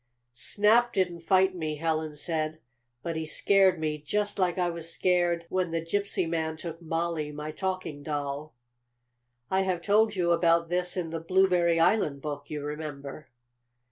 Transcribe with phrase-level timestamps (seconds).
[0.33, 2.59] "Snap didn't fight me," Helen said.
[3.03, 7.31] "But he scared me just like I was scared when the gypsy man took Mollie,
[7.31, 8.55] my talking doll."
[9.51, 13.27] I have told you about this in the Blueberry Island book, you remember.